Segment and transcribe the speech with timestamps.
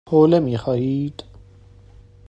[0.09, 1.23] حوله می خواهید؟